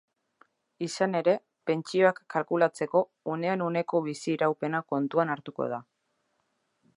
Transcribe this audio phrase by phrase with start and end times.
[0.85, 1.35] Izan ere,
[1.71, 3.03] pentsioak kalkulatzeko
[3.35, 5.81] unean-uneko bizi-iraupena kontuan hartuko da.